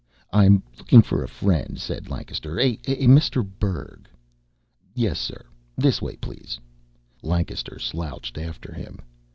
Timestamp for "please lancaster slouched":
6.15-8.39